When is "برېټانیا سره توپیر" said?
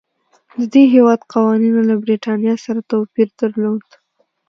2.03-3.27